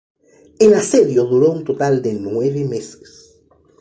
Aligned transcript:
El 0.57 0.73
asedio 0.73 1.25
duró 1.25 1.51
un 1.51 1.63
total 1.63 2.01
de 2.01 2.15
nueve 2.15 2.65
meses. 2.67 3.39